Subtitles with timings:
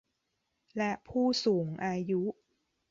[0.77, 2.21] และผู้สูงอายุ